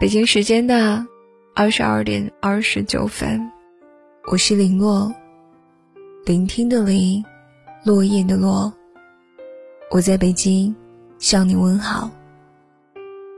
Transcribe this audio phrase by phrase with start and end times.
[0.00, 1.06] 北京时间的
[1.54, 3.52] 二十二点二十九分，
[4.32, 5.12] 我是林洛，
[6.24, 7.22] 聆听的林，
[7.84, 8.72] 落叶的落。
[9.90, 10.74] 我在北京
[11.18, 12.10] 向你问好，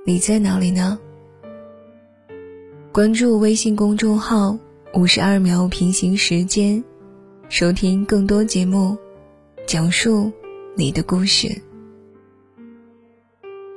[0.07, 0.97] 你在哪里呢？
[2.93, 4.57] 关注微信公众号
[4.95, 6.85] “五十二秒平行时间”，
[7.51, 8.97] 收听更多节目，
[9.67, 10.31] 讲述
[10.77, 11.61] 你的故事。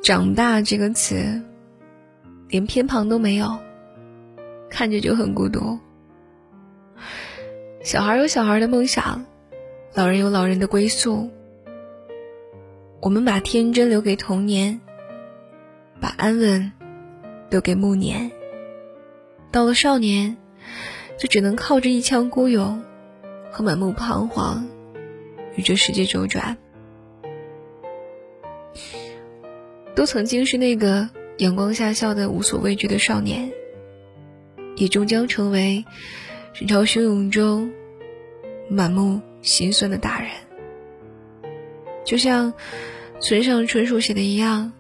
[0.04, 1.42] 长大这个词。
[2.48, 3.58] 连偏旁都没有，
[4.70, 5.80] 看着就很孤独。
[7.84, 9.26] 小孩有小孩的梦想，
[9.94, 11.30] 老人有老人的归宿。
[13.02, 14.80] 我们把天真留给童年，
[16.00, 16.72] 把安稳
[17.50, 18.32] 留给暮年。
[19.52, 20.38] 到了少年，
[21.18, 22.84] 就只能靠着一腔孤勇
[23.52, 24.68] 和满目彷徨，
[25.56, 26.58] 与这世界周转。
[29.96, 31.10] 都曾经是那个。
[31.38, 33.52] 阳光下笑的无所畏惧的少年，
[34.78, 35.84] 也终将成为
[36.54, 37.74] 人潮汹涌中
[38.70, 40.30] 满目心酸的大人。
[42.06, 42.54] 就像
[43.20, 44.72] 村上春树写的一样，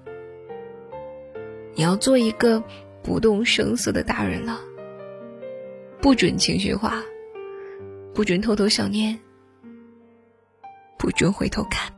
[1.73, 2.63] 你要做一个
[3.03, 4.61] 不动声色的大人了，
[5.99, 7.03] 不准情绪化，
[8.13, 9.19] 不准偷偷想念，
[10.97, 11.91] 不准回头看，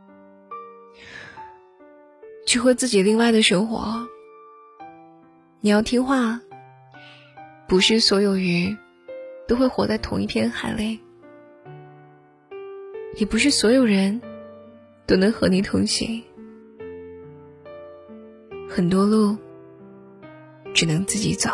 [2.47, 4.07] 去和自己另外的生活。
[5.59, 6.39] 你要听话，
[7.67, 8.77] 不是所有鱼
[9.47, 10.99] 都会活在同一片海里，
[13.15, 14.21] 也不是所有人
[15.07, 16.23] 都能和你同行。
[18.69, 19.35] 很多路
[20.73, 21.49] 只能自己走。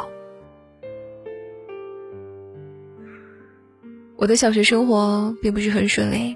[4.18, 6.36] 我的小学生活并不是很顺利。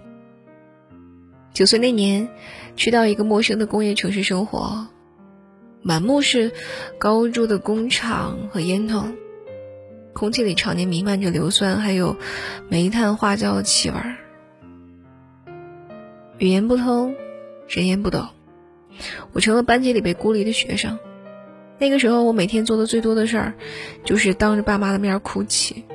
[1.54, 2.30] 九岁那年，
[2.76, 4.88] 去到一个陌生的工业城市生活。
[5.81, 6.52] 满目是
[7.00, 9.16] 高筑的工厂和烟囱，
[10.14, 12.17] 空气里常年弥漫着硫酸还有
[12.70, 14.17] 煤炭化焦的气味儿。
[16.39, 17.16] 语言不通，
[17.67, 18.27] 人言不懂，
[19.32, 20.99] 我成了班级里被孤立的学生。
[21.80, 23.54] 那个时候，我每天做的最多的事儿，
[24.04, 25.86] 就是当着爸妈的面哭泣。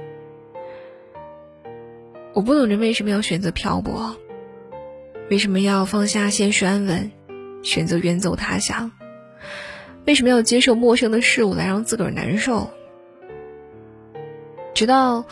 [2.32, 4.16] 我不懂人为什么要选择漂泊，
[5.28, 7.10] 为什么要放下现实安稳，
[7.62, 8.90] 选择远走他乡。
[10.04, 12.70] 为什么要接受陌生的事物来让自个儿难受？
[14.74, 15.24] 直到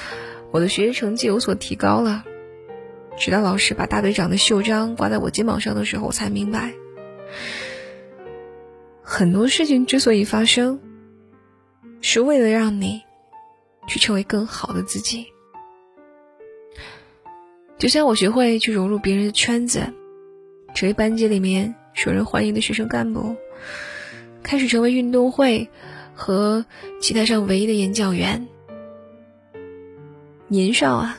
[0.50, 2.24] 我的学习成绩有所提高了，
[3.16, 6.72] 直到老师把大队长的袖章挂在我肩膀上的时候，我才明白，
[9.02, 10.78] 很多事情之所以发生，
[12.00, 13.02] 是为了让你
[13.88, 15.26] 去成为更好的自己。
[17.76, 19.92] 就像我学会去融入别人的圈子，
[20.74, 23.34] 成为班级里面受人欢迎的学生干部。
[24.42, 25.68] 开始成为运动会
[26.14, 26.64] 和
[27.00, 28.48] 棋台上唯一的演讲员。
[30.48, 31.18] 年少啊，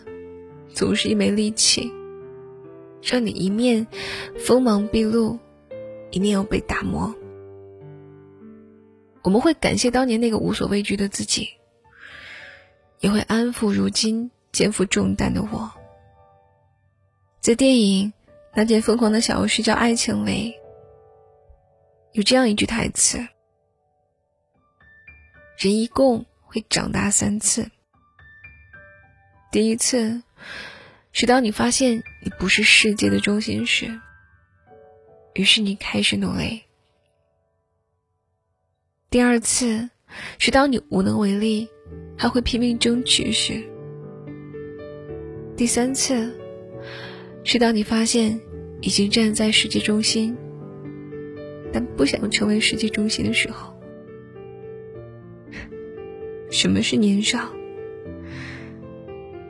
[0.74, 1.92] 总是一枚利器，
[3.02, 3.88] 让你一面
[4.38, 5.40] 锋芒毕露，
[6.12, 7.16] 一面又被打磨。
[9.24, 11.48] 我们会感谢当年那个无所畏惧的自己，
[13.00, 15.72] 也会安抚如今肩负重担的我。
[17.40, 18.10] 在电影
[18.54, 20.56] 《那件疯狂的小事叫爱情》里。
[22.14, 23.26] 有这样一句台词
[25.58, 27.72] ：“人一共会长大三次。
[29.50, 30.22] 第一次
[31.14, 34.02] 是当你发现你不是世界的中心时，
[35.36, 36.64] 于是你开始努力；
[39.10, 39.90] 第二次
[40.38, 41.70] 是当你无能为力，
[42.18, 43.64] 还会拼命争取时；
[45.56, 46.38] 第三次
[47.46, 48.38] 是当你发现
[48.82, 50.38] 已经站在世界中心。”
[51.74, 53.74] 但不想成为世界中心的时候，
[56.50, 57.40] 什么是年少？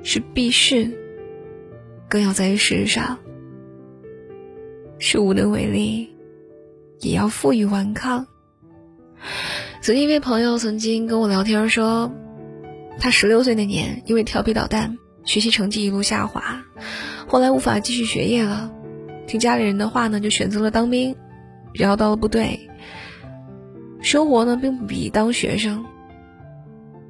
[0.04, 0.90] 是避世，
[2.10, 3.18] 更要在于世上；
[4.98, 6.10] 是无能为力，
[7.00, 8.28] 也要负隅顽抗。
[9.82, 12.12] 曾经一位朋友曾经跟我聊天说，
[13.00, 16.64] 他十六岁那年因为调皮捣蛋，学习成绩一路下滑，
[17.28, 18.72] 后来无法继续学业了，
[19.28, 21.16] 听家里人的话呢，就选择了当兵。
[21.74, 22.70] 然后到了部队，
[24.02, 25.86] 生活呢并不比当学生。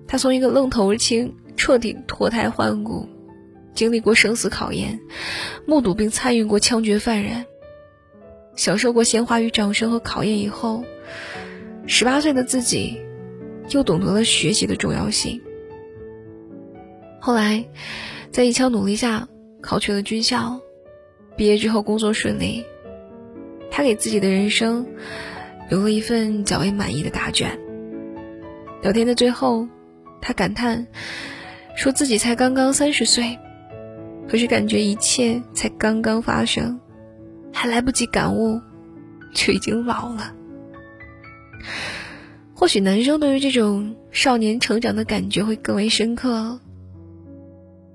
[0.07, 3.07] 他从一个愣头青彻底脱胎换骨，
[3.73, 4.99] 经历过生死考验，
[5.65, 7.45] 目睹并参与过枪决犯人，
[8.55, 10.83] 享受过鲜花与掌声和考验以后，
[11.87, 13.01] 十八岁的自己
[13.69, 15.41] 又懂得了学习的重要性。
[17.19, 17.65] 后来，
[18.31, 19.29] 在一腔努力下
[19.61, 20.59] 考取了军校，
[21.37, 22.65] 毕业之后工作顺利。
[23.71, 24.85] 他给自己的人生
[25.69, 27.57] 留了一份较为满意的答卷。
[28.83, 29.67] 聊天的最后，
[30.21, 30.85] 他感叹，
[31.75, 33.39] 说自己才刚刚三十岁，
[34.27, 36.79] 可是感觉一切才刚刚发生，
[37.53, 38.59] 还来不及感悟，
[39.33, 40.33] 就已经老了。
[42.53, 46.59] 或许男生对于这种少年成长的感觉会更为深刻，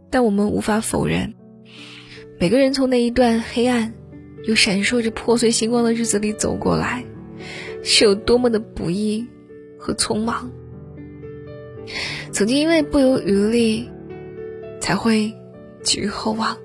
[0.09, 1.35] 但我们无法否认，
[2.41, 3.93] 每个人从那一段黑暗
[4.47, 7.05] 又闪烁着破碎星光的日子里走过来，
[7.83, 9.27] 是有多么的不易
[9.79, 10.51] 和匆忙。
[12.33, 13.91] 曾经因为不留余力，
[14.81, 15.33] 才会
[15.83, 16.57] 寄予厚望。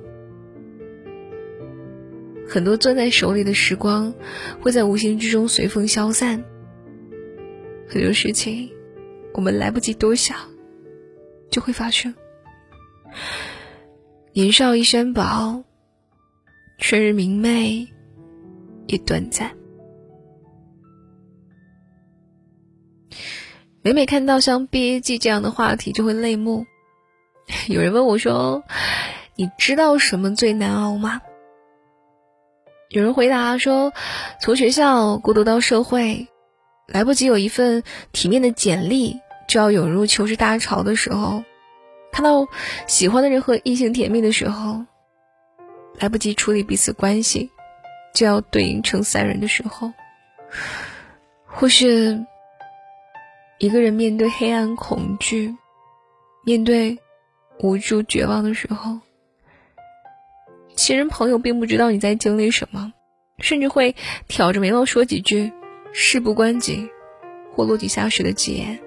[2.47, 4.13] 很多攥在手里的时光，
[4.59, 6.43] 会在无形之中随风消散。
[7.87, 8.69] 很多事情，
[9.33, 10.37] 我们来不及多想，
[11.49, 12.13] 就会发生。
[14.33, 15.63] 年少一山宝，
[16.81, 17.87] 春日明媚
[18.87, 19.55] 也短暂。
[23.83, 26.65] 每每看到像毕业季这样的话题，就会泪目。
[27.69, 28.63] 有人问我说
[29.37, 31.21] ：“你知道什么最难熬吗？”
[32.89, 33.93] 有人回答说
[34.41, 36.27] ：“从学校过渡到社会，
[36.87, 41.43] 来不及有一份体面的简历，就要涌入求职大潮的时候；
[42.11, 42.47] 看到
[42.87, 44.83] 喜欢的人和异性甜蜜的时候，
[45.99, 47.49] 来不及处理彼此关系，
[48.13, 49.91] 就要对应成三人的时候，
[51.45, 52.25] 或是……”
[53.59, 55.55] 一个人面对黑暗、恐惧，
[56.43, 56.97] 面对
[57.59, 58.97] 无助、绝望的时候，
[60.75, 62.91] 亲人朋友并不知道你在经历什么，
[63.37, 63.95] 甚至会
[64.27, 65.53] 挑着眉毛说几句
[65.93, 66.89] “事不关己”
[67.53, 68.79] 或落井下石的吉言。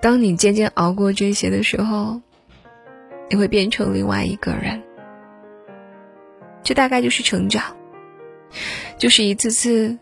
[0.00, 2.20] 当你渐渐熬过这些的时候，
[3.30, 4.82] 你会变成另外一个人。
[6.62, 7.74] 这大概就是成长，
[8.98, 9.98] 就是一次次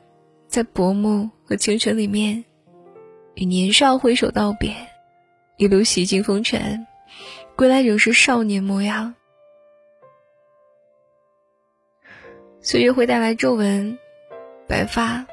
[0.48, 1.30] 在薄暮。
[1.48, 2.44] 和青春里面，
[3.34, 4.70] 与年少挥手道别，
[5.56, 6.86] 一路洗尽风尘，
[7.56, 9.14] 归来仍是少年模样。
[12.60, 13.98] 岁月会带来皱纹、
[14.68, 15.26] 白发，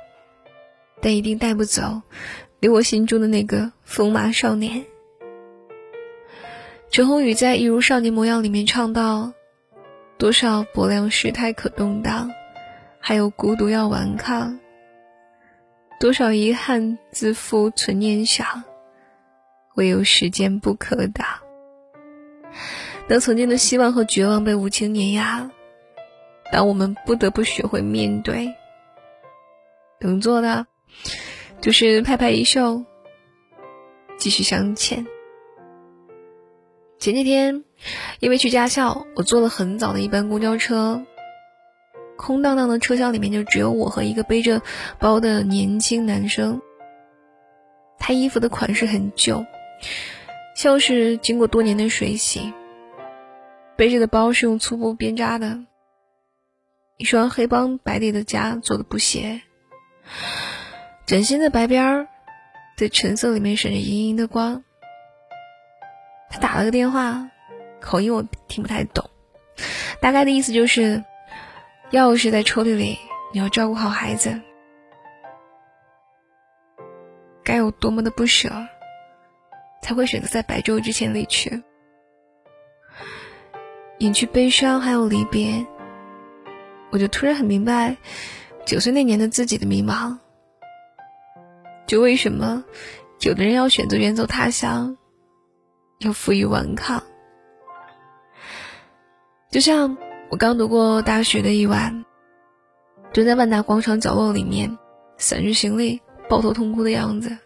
[1.02, 2.02] 但一定带不走
[2.62, 4.86] 留我心中的那个风马少年。
[6.96, 9.34] 陈鸿宇在《一如少年模样》里面唱到
[10.18, 12.32] ：“多少薄凉世态可动荡，
[13.02, 14.58] 还有孤独要顽抗。”
[16.00, 18.64] 多少遗憾自负存念想，
[19.76, 21.28] 唯有时间不可挡。
[23.10, 25.52] 当曾经的希望和绝望被无情碾压，
[26.50, 28.48] 当我们不得不学会面对，
[30.00, 30.66] 能做的
[31.60, 32.86] 就是拍拍衣袖，
[34.18, 35.06] 继续向前。
[37.06, 37.64] 前几天，
[38.20, 41.06] 因为去驾校，我坐了很早的一班公交车。
[42.18, 44.64] 空荡荡的车厢里面就只有我和一个背着
[44.98, 46.60] 包的年轻男生。
[48.00, 49.46] 他衣服的款式很旧，
[50.56, 52.52] 像是经过多年的水洗。
[53.76, 55.60] 背着的包是用粗布编扎的，
[56.98, 59.42] 一双黑帮白底的夹做的布鞋，
[61.06, 62.08] 崭新的白边儿
[62.76, 64.64] 在橙色里面闪着莹莹的光。
[66.30, 67.30] 他打了个电话，
[67.82, 69.10] 口音我听不太懂，
[70.02, 71.04] 大概的意思就是。
[71.92, 72.98] 钥匙在抽屉里，
[73.32, 74.42] 你要照顾好孩子。
[77.44, 78.50] 该有多么的不舍，
[79.84, 81.62] 才会选择在白昼之前离去，
[84.00, 85.66] 隐去悲伤还有离别。
[86.90, 87.96] 我就突然很明白，
[88.66, 90.18] 九岁那年的自己的迷茫。
[91.86, 92.66] 就为什么
[93.22, 94.98] 有的人要选择远走他乡，
[96.00, 97.02] 又负隅顽抗？
[99.50, 99.98] 就像。
[100.32, 102.04] 我刚读过大学的一晚，
[103.14, 104.76] 蹲在万达广场角落里面，
[105.18, 107.38] 散着行李，抱头痛哭的样子。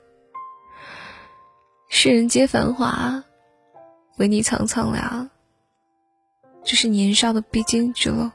[1.89, 3.25] 世人皆繁华，
[4.17, 5.29] 唯你苍苍凉。
[6.63, 8.31] 这是年少的必经之路。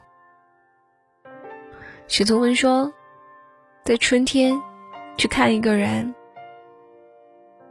[2.07, 2.93] 史从文说，
[3.83, 4.61] 在春天
[5.17, 6.14] 去看一个人，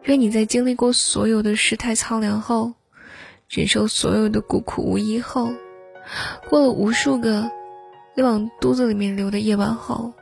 [0.04, 2.74] 愿你在经历过所有的世态苍凉后，
[3.48, 5.52] 忍受所有的孤苦无依后。
[6.50, 7.50] 过了无数个
[8.14, 10.12] 要往肚子里面流的夜晚后，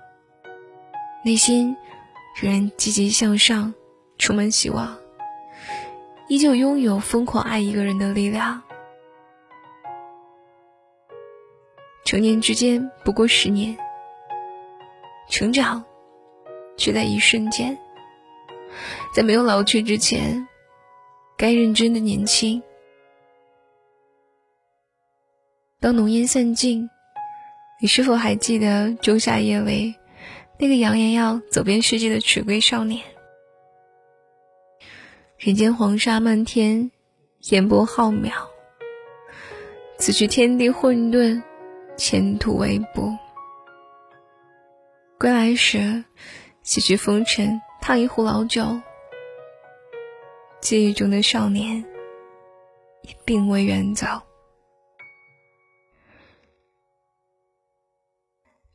[1.24, 1.76] 内心
[2.40, 3.74] 仍然积极向上，
[4.18, 4.96] 充满希望，
[6.28, 8.62] 依旧拥有疯狂爱一个人的力量。
[12.04, 13.76] 成年之间不过十年，
[15.28, 15.84] 成长
[16.76, 17.76] 却在一瞬间。
[19.14, 20.46] 在没有老去之前，
[21.36, 22.62] 该认真的年轻。
[25.80, 26.88] 当浓烟散尽，
[27.80, 29.94] 你是否还记得仲夏夜里
[30.58, 33.02] 那个扬言要走遍世界的迟归少年？
[35.38, 36.92] 人间黄沙漫天，
[37.50, 38.30] 烟波浩渺。
[39.98, 41.42] 此去天地混沌，
[41.96, 43.18] 前途未卜。
[45.18, 46.04] 归来时，
[46.62, 48.80] 洗去风尘，烫一壶老酒。
[50.60, 51.84] 记忆中的少年，
[53.02, 54.06] 也并未远走。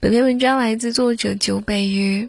[0.01, 2.27] 本篇文章来自作者九北鱼。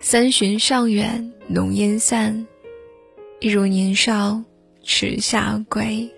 [0.00, 2.48] 三巡尚远，浓烟散，
[3.38, 4.42] 一如年少，
[4.82, 6.12] 迟下归。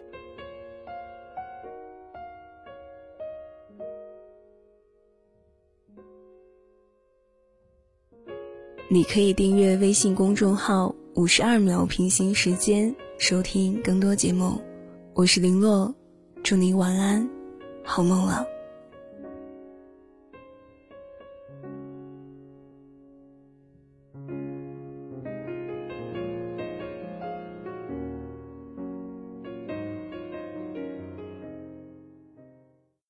[8.92, 14.60] 你可以订阅微信公众号“五十二秒平行时间”，收听更多节目。
[15.14, 15.90] 我是林洛，
[16.42, 17.26] 祝你晚安，
[17.82, 18.46] 好梦了。